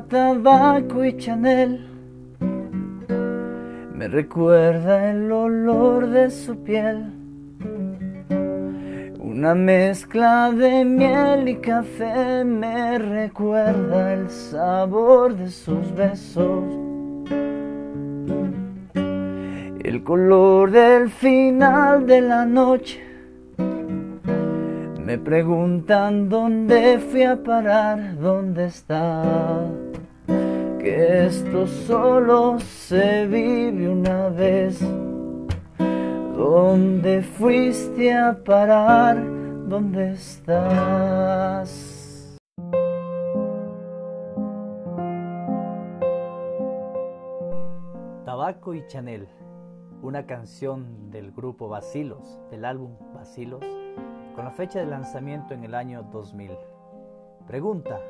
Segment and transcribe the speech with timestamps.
[0.00, 1.86] tabaco y Chanel.
[3.94, 7.12] Me recuerda el olor de su piel.
[9.20, 16.64] Una mezcla de miel y café me recuerda el sabor de sus besos.
[19.84, 23.00] El color del final de la noche
[25.04, 29.22] me preguntan dónde fui a parar, dónde está.
[30.82, 34.80] Que esto solo se vive una vez.
[36.36, 39.16] ¿Dónde fuiste a parar?
[39.68, 41.88] ¿Dónde estás?
[48.24, 49.28] Tabaco y Chanel,
[50.02, 53.64] una canción del grupo Basilos, del álbum Basilos
[54.34, 56.50] con la fecha de lanzamiento en el año 2000.
[57.46, 58.00] Pregunta,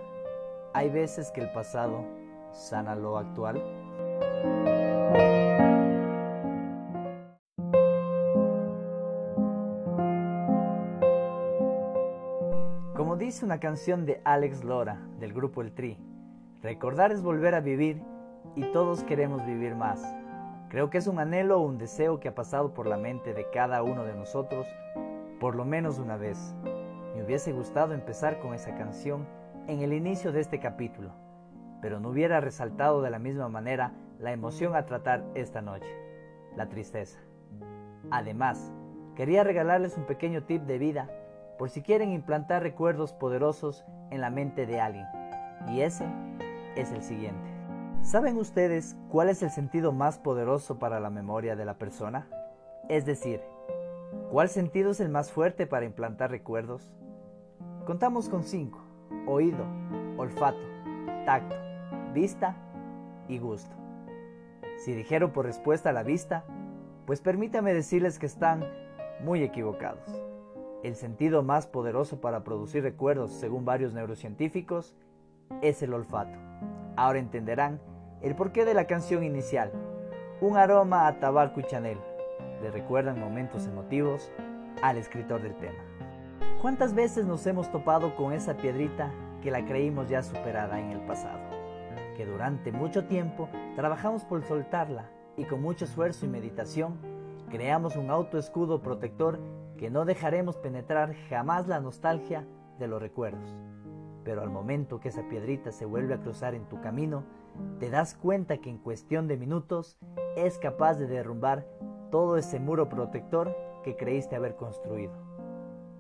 [0.73, 2.22] ¿hay veces que el pasado
[2.53, 3.63] sana lo actual?
[12.97, 15.99] Como dice una canción de Alex Lora del grupo El Tri,
[16.63, 18.03] recordar es volver a vivir
[18.55, 20.03] y todos queremos vivir más.
[20.69, 23.51] Creo que es un anhelo o un deseo que ha pasado por la mente de
[23.51, 24.67] cada uno de nosotros
[25.43, 26.55] por lo menos una vez.
[27.17, 29.27] Me hubiese gustado empezar con esa canción
[29.67, 31.11] en el inicio de este capítulo,
[31.83, 35.95] pero no hubiera resaltado de la misma manera la emoción a tratar esta noche,
[36.57, 37.21] la tristeza.
[38.11, 38.73] Además,
[39.17, 41.11] quería regalarles un pequeño tip de vida
[41.59, 45.07] por si quieren implantar recuerdos poderosos en la mente de alguien,
[45.69, 46.07] y ese
[46.77, 47.51] es el siguiente.
[48.01, 52.27] ¿Saben ustedes cuál es el sentido más poderoso para la memoria de la persona?
[52.89, 53.43] Es decir,
[54.31, 56.91] ¿Cuál sentido es el más fuerte para implantar recuerdos?
[57.87, 58.81] Contamos con cinco.
[59.27, 59.67] Oído,
[60.17, 60.63] olfato,
[61.27, 61.55] tacto,
[62.13, 62.57] vista
[63.29, 63.75] y gusto.
[64.79, 66.45] Si dijeron por respuesta a la vista,
[67.07, 68.65] pues permítame decirles que están
[69.25, 70.23] muy equivocados.
[70.83, 74.95] El sentido más poderoso para producir recuerdos, según varios neurocientíficos,
[75.61, 76.37] es el olfato.
[76.97, 77.81] Ahora entenderán
[78.21, 79.71] el porqué de la canción inicial,
[80.41, 81.99] un aroma a tabaco y chanel
[82.63, 84.31] le recuerdan momentos emotivos
[84.83, 85.79] al escritor del tema.
[86.61, 89.11] ¿Cuántas veces nos hemos topado con esa piedrita
[89.43, 91.41] que la creímos ya superada en el pasado?
[92.17, 96.99] Que durante mucho tiempo trabajamos por soltarla y con mucho esfuerzo y meditación
[97.51, 99.39] creamos un autoescudo protector
[99.77, 102.47] que no dejaremos penetrar jamás la nostalgia
[102.79, 103.57] de los recuerdos.
[104.25, 107.25] Pero al momento que esa piedrita se vuelve a cruzar en tu camino,
[107.79, 109.99] te das cuenta que en cuestión de minutos
[110.37, 111.67] es capaz de derrumbar
[112.11, 115.13] todo ese muro protector que creíste haber construido.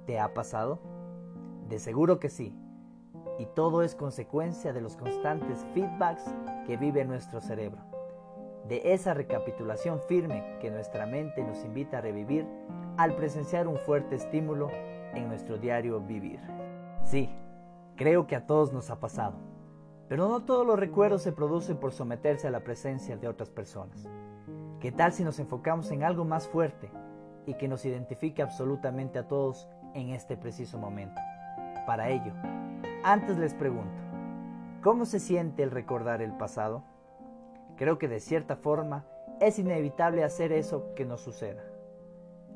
[0.07, 0.79] ¿Te ha pasado?
[1.69, 2.55] De seguro que sí.
[3.39, 6.25] Y todo es consecuencia de los constantes feedbacks
[6.67, 7.81] que vive nuestro cerebro.
[8.69, 12.47] De esa recapitulación firme que nuestra mente nos invita a revivir
[12.97, 14.71] al presenciar un fuerte estímulo
[15.15, 16.41] en nuestro diario vivir.
[17.05, 17.29] Sí,
[17.97, 19.35] creo que a todos nos ha pasado.
[20.09, 24.07] Pero no todos los recuerdos se producen por someterse a la presencia de otras personas.
[24.79, 26.91] ¿Qué tal si nos enfocamos en algo más fuerte
[27.47, 31.21] y que nos identifique absolutamente a todos en este preciso momento?
[31.87, 32.33] Para ello,
[33.05, 34.01] antes les pregunto,
[34.83, 36.85] ¿cómo se siente el recordar el pasado?
[37.77, 39.05] Creo que de cierta forma
[39.41, 41.65] es inevitable hacer eso que nos suceda.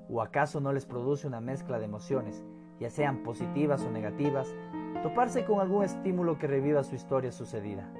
[0.08, 2.44] ¿O acaso no les produce una mezcla de emociones,
[2.78, 4.54] ya sean positivas o negativas,
[5.02, 7.90] toparse con algún estímulo que reviva su historia sucedida?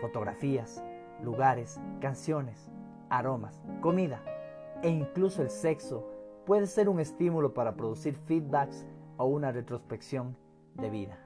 [0.00, 0.82] Fotografías,
[1.22, 2.68] lugares, canciones,
[3.10, 4.22] aromas, comida
[4.82, 6.04] e incluso el sexo
[6.44, 8.84] puede ser un estímulo para producir feedbacks
[9.16, 10.36] o una retrospección
[10.74, 11.25] de vida.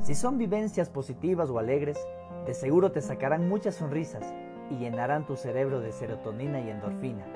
[0.00, 1.98] Si son vivencias positivas o alegres,
[2.46, 4.24] de seguro te sacarán muchas sonrisas
[4.70, 7.26] y llenarán tu cerebro de serotonina y endorfina,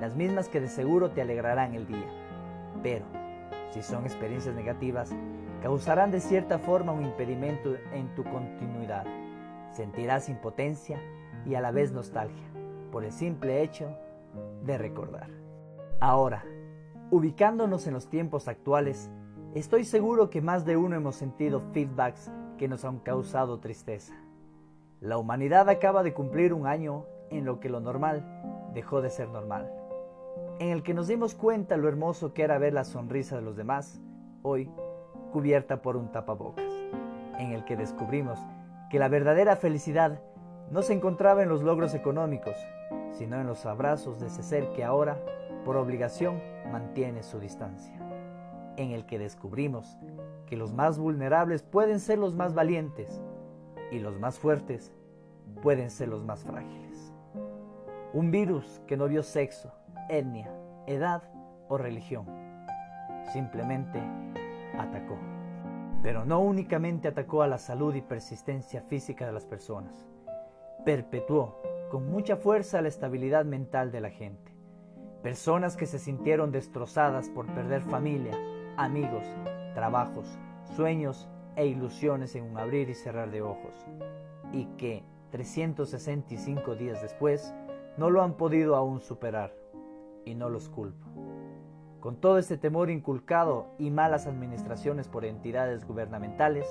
[0.00, 2.06] las mismas que de seguro te alegrarán el día.
[2.82, 3.04] Pero,
[3.70, 5.12] si son experiencias negativas,
[5.62, 9.04] causarán de cierta forma un impedimento en tu continuidad.
[9.72, 11.00] Sentirás impotencia
[11.46, 12.46] y a la vez nostalgia
[12.90, 13.96] por el simple hecho
[14.64, 15.30] de recordar.
[16.00, 16.44] Ahora,
[17.10, 19.10] ubicándonos en los tiempos actuales,
[19.54, 24.14] estoy seguro que más de uno hemos sentido feedbacks que nos han causado tristeza.
[25.00, 28.24] La humanidad acaba de cumplir un año en lo que lo normal
[28.74, 29.72] dejó de ser normal,
[30.58, 33.56] en el que nos dimos cuenta lo hermoso que era ver la sonrisa de los
[33.56, 34.00] demás,
[34.42, 34.70] hoy
[35.32, 36.72] cubierta por un tapabocas,
[37.38, 38.38] en el que descubrimos
[38.90, 40.20] que la verdadera felicidad
[40.70, 42.56] no se encontraba en los logros económicos,
[43.12, 45.18] sino en los abrazos de ese ser que ahora,
[45.64, 47.99] por obligación, mantiene su distancia,
[48.80, 49.98] en el que descubrimos
[50.46, 53.20] que los más vulnerables pueden ser los más valientes,
[53.90, 54.92] y los más fuertes
[55.62, 57.12] pueden ser los más frágiles.
[58.12, 59.72] Un virus que no vio sexo,
[60.08, 60.52] etnia,
[60.86, 61.22] edad
[61.68, 62.26] o religión.
[63.32, 64.00] Simplemente
[64.78, 65.18] atacó.
[66.02, 70.06] Pero no únicamente atacó a la salud y persistencia física de las personas,
[70.84, 71.60] perpetuó
[71.90, 74.50] con mucha fuerza la estabilidad mental de la gente.
[75.22, 78.32] Personas que se sintieron destrozadas por perder familia,
[78.80, 79.26] amigos,
[79.74, 80.26] trabajos,
[80.74, 83.74] sueños e ilusiones en un abrir y cerrar de ojos,
[84.52, 87.54] y que 365 días después
[87.98, 89.54] no lo han podido aún superar,
[90.24, 91.06] y no los culpo.
[92.00, 96.66] Con todo este temor inculcado y malas administraciones por entidades gubernamentales,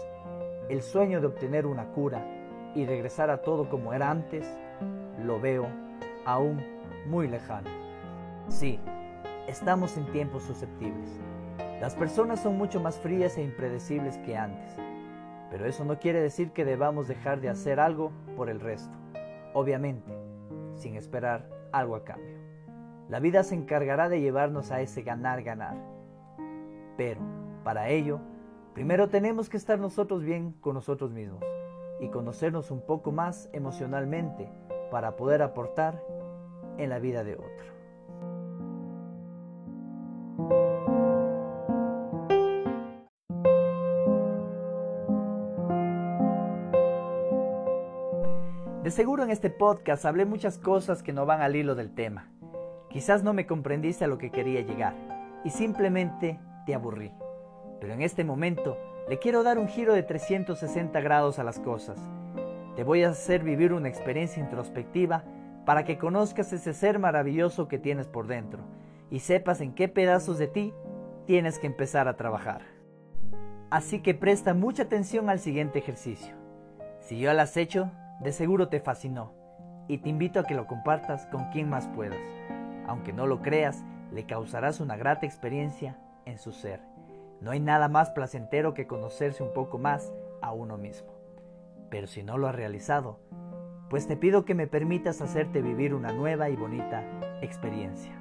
[0.67, 2.25] el sueño de obtener una cura
[2.73, 4.47] y regresar a todo como era antes,
[5.23, 5.67] lo veo
[6.25, 6.59] aún
[7.07, 7.69] muy lejano.
[8.47, 8.79] Sí,
[9.47, 11.28] estamos en tiempos susceptibles.
[11.81, 14.75] Las personas son mucho más frías e impredecibles que antes,
[15.49, 18.97] pero eso no quiere decir que debamos dejar de hacer algo por el resto,
[19.53, 20.11] obviamente,
[20.75, 22.37] sin esperar algo a cambio.
[23.07, 25.77] La vida se encargará de llevarnos a ese ganar-ganar.
[26.97, 27.21] Pero,
[27.63, 28.19] para ello,
[28.73, 31.43] primero tenemos que estar nosotros bien con nosotros mismos
[32.01, 34.51] y conocernos un poco más emocionalmente
[34.91, 36.03] para poder aportar
[36.77, 37.78] en la vida de otro.
[48.91, 52.29] Seguro en este podcast hablé muchas cosas que no van al hilo del tema
[52.89, 54.95] Quizás no me comprendiste a lo que quería llegar
[55.43, 57.11] y simplemente te aburrí.
[57.79, 58.77] Pero en este momento
[59.07, 61.99] le quiero dar un giro de 360 grados a las cosas.
[62.75, 65.23] Te voy a hacer vivir una experiencia introspectiva
[65.65, 68.63] para que conozcas ese ser maravilloso que tienes por dentro
[69.11, 70.73] y sepas en qué pedazos de ti
[71.27, 72.63] tienes que empezar a trabajar.
[73.69, 76.33] Así que presta mucha atención al siguiente ejercicio.
[77.01, 79.33] Si yo lo has hecho, de seguro te fascinó
[79.87, 82.19] y te invito a que lo compartas con quien más puedas
[82.89, 86.81] aunque no lo creas, le causarás una grata experiencia en su ser.
[87.39, 90.11] No hay nada más placentero que conocerse un poco más
[90.41, 91.13] a uno mismo.
[91.91, 93.19] Pero si no lo has realizado,
[93.91, 97.03] pues te pido que me permitas hacerte vivir una nueva y bonita
[97.41, 98.19] experiencia.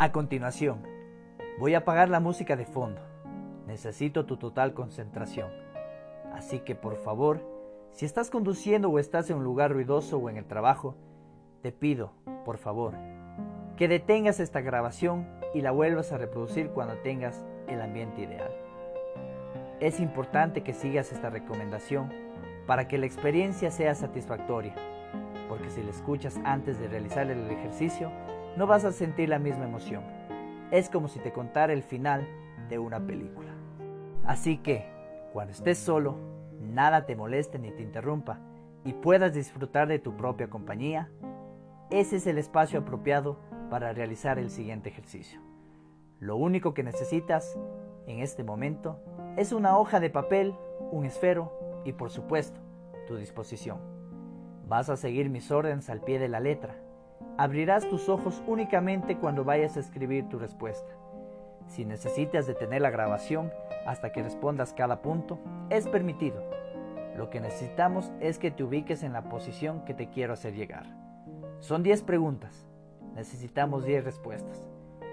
[0.00, 0.82] A continuación,
[1.60, 3.00] voy a apagar la música de fondo.
[3.68, 5.50] Necesito tu total concentración.
[6.32, 7.40] Así que por favor,
[7.94, 10.96] si estás conduciendo o estás en un lugar ruidoso o en el trabajo,
[11.62, 12.12] te pido,
[12.44, 12.94] por favor,
[13.76, 18.50] que detengas esta grabación y la vuelvas a reproducir cuando tengas el ambiente ideal.
[19.78, 22.12] Es importante que sigas esta recomendación
[22.66, 24.74] para que la experiencia sea satisfactoria,
[25.48, 28.10] porque si la escuchas antes de realizar el ejercicio,
[28.56, 30.02] no vas a sentir la misma emoción.
[30.72, 32.26] Es como si te contara el final
[32.68, 33.52] de una película.
[34.24, 34.84] Así que,
[35.32, 36.33] cuando estés solo,
[36.64, 38.40] nada te moleste ni te interrumpa
[38.84, 41.10] y puedas disfrutar de tu propia compañía,
[41.90, 43.38] ese es el espacio apropiado
[43.70, 45.40] para realizar el siguiente ejercicio.
[46.20, 47.58] Lo único que necesitas
[48.06, 49.00] en este momento
[49.36, 50.54] es una hoja de papel,
[50.90, 51.52] un esfero
[51.84, 52.60] y por supuesto
[53.06, 53.78] tu disposición.
[54.66, 56.76] Vas a seguir mis órdenes al pie de la letra.
[57.36, 60.94] Abrirás tus ojos únicamente cuando vayas a escribir tu respuesta.
[61.66, 63.52] Si necesitas detener la grabación
[63.86, 65.38] hasta que respondas cada punto,
[65.70, 66.42] es permitido.
[67.16, 70.86] Lo que necesitamos es que te ubiques en la posición que te quiero hacer llegar.
[71.60, 72.66] Son 10 preguntas.
[73.14, 74.68] Necesitamos 10 respuestas.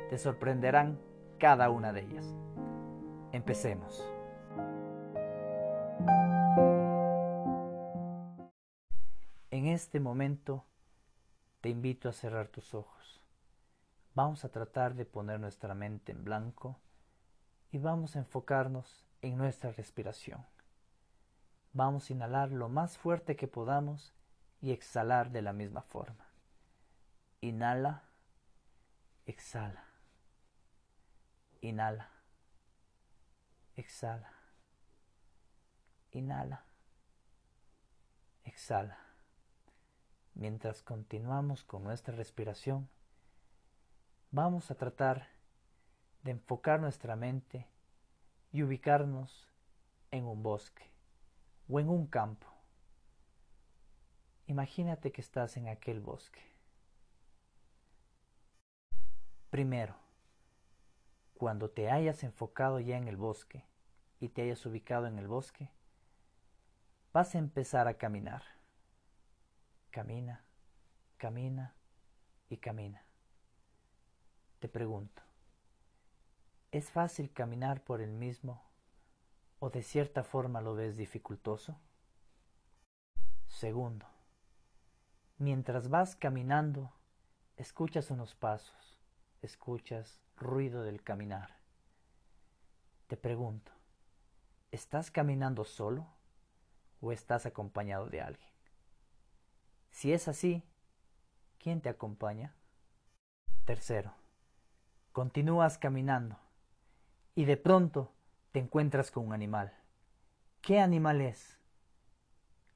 [0.09, 0.99] Te sorprenderán
[1.37, 2.35] cada una de ellas.
[3.31, 4.03] Empecemos.
[9.51, 10.65] En este momento
[11.61, 13.20] te invito a cerrar tus ojos.
[14.13, 16.79] Vamos a tratar de poner nuestra mente en blanco
[17.71, 20.45] y vamos a enfocarnos en nuestra respiración.
[21.73, 24.13] Vamos a inhalar lo más fuerte que podamos
[24.61, 26.25] y exhalar de la misma forma.
[27.39, 28.03] Inhala,
[29.25, 29.85] exhala.
[31.61, 32.09] Inhala,
[33.75, 34.33] exhala.
[36.11, 36.65] Inhala,
[38.43, 38.97] exhala.
[40.33, 42.89] Mientras continuamos con nuestra respiración,
[44.31, 45.27] vamos a tratar
[46.23, 47.67] de enfocar nuestra mente
[48.51, 49.49] y ubicarnos
[50.09, 50.89] en un bosque
[51.67, 52.47] o en un campo.
[54.47, 56.41] Imagínate que estás en aquel bosque.
[59.49, 59.95] Primero,
[61.33, 63.65] cuando te hayas enfocado ya en el bosque
[64.19, 65.69] y te hayas ubicado en el bosque,
[67.11, 68.43] vas a empezar a caminar.
[69.89, 70.45] Camina,
[71.17, 71.75] camina
[72.49, 73.10] y camina.
[74.61, 75.23] Te pregunto,
[76.71, 78.61] ¿es fácil caminar por el mismo
[79.57, 81.79] o de cierta forma lo ves dificultoso?
[83.47, 84.05] Segundo,
[85.39, 86.93] mientras vas caminando,
[87.57, 88.99] escuchas unos pasos,
[89.41, 91.57] escuchas ruido del caminar.
[93.07, 93.71] Te pregunto,
[94.69, 96.05] ¿estás caminando solo
[97.01, 98.51] o estás acompañado de alguien?
[99.89, 100.63] Si es así,
[101.57, 102.53] ¿quién te acompaña?
[103.65, 104.20] Tercero,
[105.11, 106.37] continúas caminando
[107.35, 108.11] y de pronto
[108.51, 109.73] te encuentras con un animal.
[110.61, 111.59] ¿Qué animal es?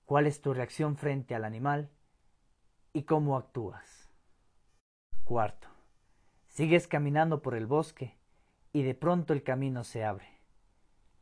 [0.06, 1.90] ¿Cuál es tu reacción frente al animal?
[2.94, 4.10] ¿Y cómo actúas?
[5.24, 5.68] Cuarto,
[6.48, 8.18] sigues caminando por el bosque
[8.72, 10.28] y de pronto el camino se abre.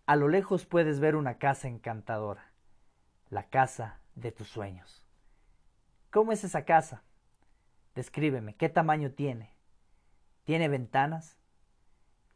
[0.05, 2.51] A lo lejos puedes ver una casa encantadora,
[3.29, 5.01] la casa de tus sueños.
[6.11, 7.03] ¿Cómo es esa casa?
[7.95, 9.52] Descríbeme, ¿qué tamaño tiene?
[10.43, 11.37] ¿Tiene ventanas?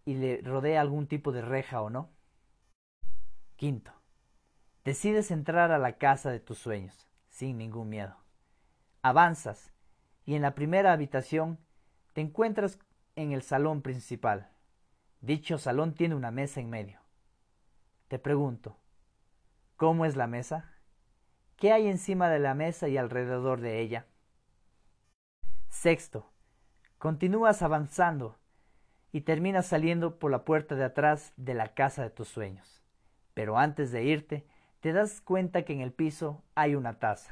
[0.05, 2.09] ¿Y le rodea algún tipo de reja o no?
[3.57, 3.91] Quinto,
[4.85, 8.15] decides entrar a la casa de tus sueños, sin ningún miedo.
[9.01, 9.73] Avanzas
[10.25, 11.59] y en la primera habitación
[12.13, 12.79] te encuentras
[13.15, 14.51] en el salón principal.
[15.19, 17.01] Dicho salón tiene una mesa en medio.
[18.07, 18.77] Te pregunto,
[19.75, 20.71] ¿cómo es la mesa?
[21.57, 24.05] ¿Qué hay encima de la mesa y alrededor de ella?
[25.69, 26.31] Sexto,
[26.97, 28.37] continúas avanzando
[29.11, 32.81] y terminas saliendo por la puerta de atrás de la casa de tus sueños.
[33.33, 34.47] Pero antes de irte,
[34.79, 37.31] te das cuenta que en el piso hay una taza.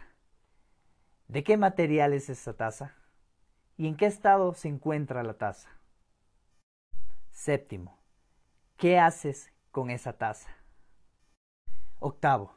[1.27, 2.95] ¿De qué material es esa taza?
[3.77, 5.69] ¿Y en qué estado se encuentra la taza?
[7.31, 7.99] Séptimo,
[8.77, 10.49] ¿qué haces con esa taza?
[11.99, 12.53] Octavo,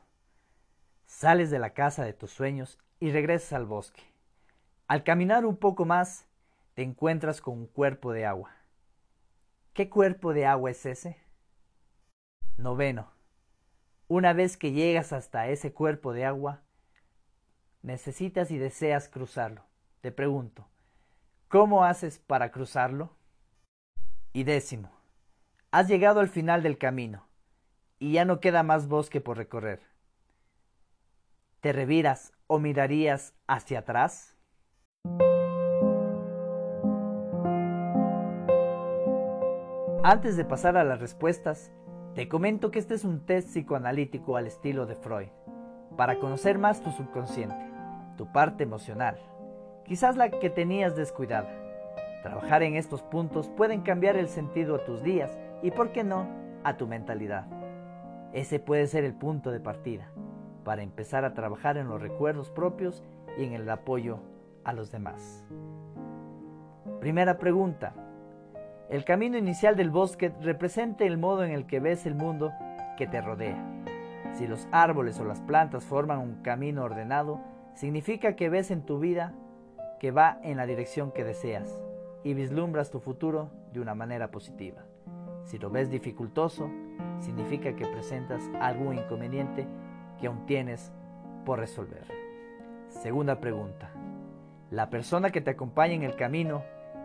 [1.07, 4.03] sales de la casa de tus sueños y regresas al bosque.
[4.87, 6.28] Al caminar un poco más,
[6.79, 8.55] te encuentras con un cuerpo de agua.
[9.73, 11.17] ¿Qué cuerpo de agua es ese?
[12.57, 13.11] Noveno.
[14.07, 16.63] Una vez que llegas hasta ese cuerpo de agua,
[17.83, 19.65] necesitas y deseas cruzarlo.
[20.03, 20.69] Te pregunto,
[21.49, 23.11] ¿cómo haces para cruzarlo?
[24.33, 24.93] Y décimo,
[25.73, 27.27] has llegado al final del camino
[27.99, 29.81] y ya no queda más bosque por recorrer.
[31.61, 34.38] ¿Te reviras o mirarías hacia atrás?
[40.11, 41.71] Antes de pasar a las respuestas,
[42.15, 45.29] te comento que este es un test psicoanalítico al estilo de Freud,
[45.99, 47.71] para conocer más tu subconsciente,
[48.17, 49.19] tu parte emocional,
[49.85, 51.51] quizás la que tenías descuidada.
[52.23, 56.27] Trabajar en estos puntos pueden cambiar el sentido a tus días y, por qué no,
[56.65, 57.45] a tu mentalidad.
[58.33, 60.11] Ese puede ser el punto de partida
[60.65, 63.05] para empezar a trabajar en los recuerdos propios
[63.37, 64.21] y en el apoyo
[64.65, 65.45] a los demás.
[66.99, 67.93] Primera pregunta.
[68.89, 72.55] El camino inicial del bosque representa el modo en el que ves el mundo
[72.97, 73.63] que te rodea.
[74.33, 77.39] Si los árboles o las plantas forman un camino ordenado,
[77.75, 79.35] significa que ves en tu vida
[80.01, 81.83] que va en la dirección que deseas
[82.25, 84.85] y vislumbras tu futuro de una manera positiva.
[85.45, 86.71] Si lo ves dificultoso,
[87.21, 89.67] significa que presentas algún inconveniente
[90.19, 90.93] que aún tienes
[91.45, 92.07] por resolver.
[92.89, 93.91] Segunda pregunta.
[94.71, 96.63] La persona que te acompaña en el camino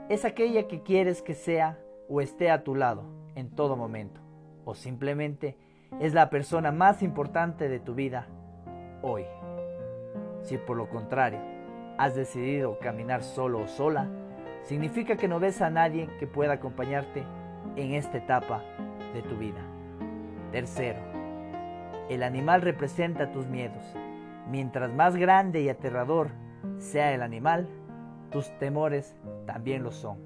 [0.09, 1.79] es aquella que quieres que sea
[2.09, 3.03] o esté a tu lado
[3.35, 4.21] en todo momento,
[4.65, 5.57] o simplemente
[5.99, 8.27] es la persona más importante de tu vida
[9.01, 9.25] hoy.
[10.41, 11.39] Si por lo contrario
[11.97, 14.09] has decidido caminar solo o sola,
[14.63, 17.23] significa que no ves a nadie que pueda acompañarte
[17.75, 18.61] en esta etapa
[19.13, 19.61] de tu vida.
[20.51, 20.99] Tercero,
[22.09, 23.83] el animal representa tus miedos.
[24.49, 26.31] Mientras más grande y aterrador
[26.77, 27.67] sea el animal,
[28.31, 30.17] tus temores también lo son.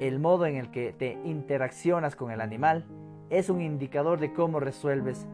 [0.00, 2.84] El modo en el que te interaccionas con el animal
[3.30, 5.26] es un indicador de cómo resuelves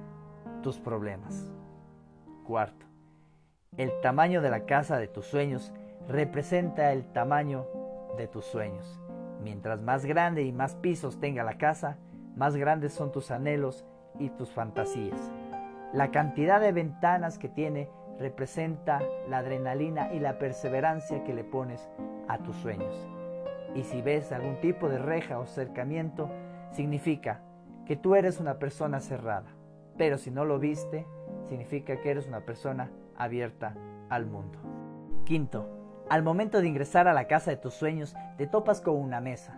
[0.63, 1.49] tus problemas.
[2.45, 2.87] Cuarto,
[3.77, 5.73] el tamaño de la casa de tus sueños
[6.09, 7.67] representa el tamaño
[8.17, 9.01] de tus sueños.
[9.43, 11.99] Mientras más grande y más pisos tenga la casa,
[12.37, 13.85] más grandes son tus anhelos
[14.19, 15.33] y tus fantasías.
[15.93, 17.89] La cantidad de ventanas que tiene
[18.19, 21.89] representa la adrenalina y la perseverancia que le pones
[22.29, 22.95] a tus sueños.
[23.75, 26.31] Y si ves algún tipo de reja o cercamiento,
[26.73, 27.41] significa
[27.87, 29.47] que tú eres una persona cerrada.
[29.97, 31.07] Pero si no lo viste,
[31.49, 33.75] significa que eres una persona abierta
[34.09, 34.59] al mundo.
[35.25, 39.21] Quinto, al momento de ingresar a la casa de tus sueños, te topas con una
[39.21, 39.55] mesa.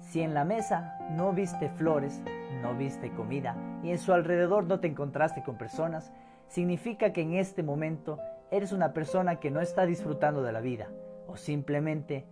[0.00, 2.22] Si en la mesa no viste flores,
[2.62, 6.12] no viste comida y en su alrededor no te encontraste con personas,
[6.48, 8.18] significa que en este momento
[8.50, 10.88] eres una persona que no está disfrutando de la vida
[11.36, 12.26] simplemente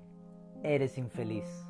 [0.62, 1.66] eres infeliz.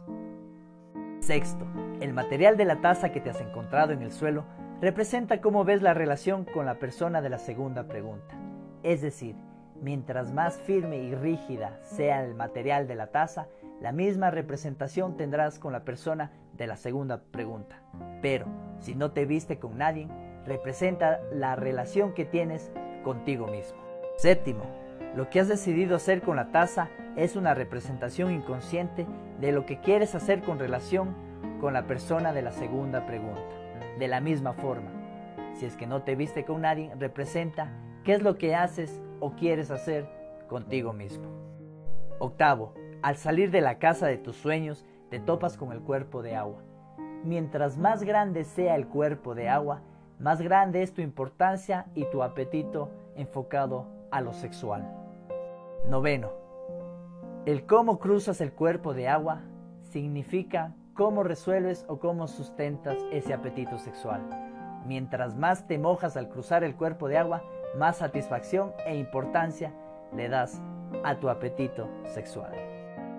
[1.20, 1.66] Sexto,
[2.00, 4.44] el material de la taza que te has encontrado en el suelo
[4.80, 8.36] representa cómo ves la relación con la persona de la segunda pregunta.
[8.82, 9.36] Es decir,
[9.80, 13.46] mientras más firme y rígida sea el material de la taza,
[13.80, 17.82] la misma representación tendrás con la persona de la segunda pregunta.
[18.20, 18.46] Pero
[18.80, 20.08] si no te viste con nadie,
[20.44, 22.72] representa la relación que tienes
[23.04, 23.80] contigo mismo.
[24.16, 24.64] Séptimo,
[25.16, 29.06] lo que has decidido hacer con la taza es una representación inconsciente
[29.40, 31.14] de lo que quieres hacer con relación
[31.60, 33.42] con la persona de la segunda pregunta.
[33.98, 34.90] De la misma forma,
[35.54, 37.70] si es que no te viste con nadie, representa
[38.04, 40.08] qué es lo que haces o quieres hacer
[40.48, 41.28] contigo mismo.
[42.18, 46.36] Octavo, al salir de la casa de tus sueños, te topas con el cuerpo de
[46.36, 46.62] agua.
[47.22, 49.82] Mientras más grande sea el cuerpo de agua,
[50.18, 55.01] más grande es tu importancia y tu apetito enfocado a lo sexual.
[55.88, 56.30] Noveno.
[57.44, 59.42] El cómo cruzas el cuerpo de agua
[59.82, 64.22] significa cómo resuelves o cómo sustentas ese apetito sexual.
[64.86, 67.42] Mientras más te mojas al cruzar el cuerpo de agua,
[67.76, 69.72] más satisfacción e importancia
[70.14, 70.62] le das
[71.04, 72.52] a tu apetito sexual.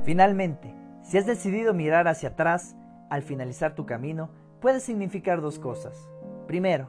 [0.03, 2.77] Finalmente, si has decidido mirar hacia atrás
[3.09, 4.29] al finalizar tu camino,
[4.61, 6.09] puede significar dos cosas.
[6.47, 6.87] Primero,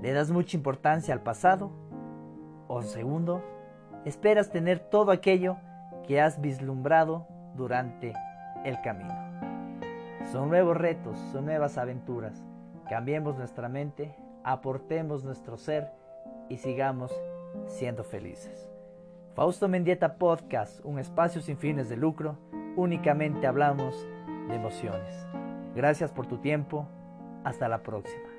[0.00, 1.70] le das mucha importancia al pasado.
[2.68, 3.42] O segundo,
[4.06, 5.56] esperas tener todo aquello
[6.06, 8.14] que has vislumbrado durante
[8.64, 9.14] el camino.
[10.30, 12.42] Son nuevos retos, son nuevas aventuras.
[12.88, 15.90] Cambiemos nuestra mente, aportemos nuestro ser
[16.48, 17.12] y sigamos
[17.66, 18.70] siendo felices.
[19.34, 22.38] Fausto Mendieta Podcast, un espacio sin fines de lucro,
[22.76, 24.06] únicamente hablamos
[24.48, 25.26] de emociones.
[25.74, 26.86] Gracias por tu tiempo,
[27.44, 28.35] hasta la próxima.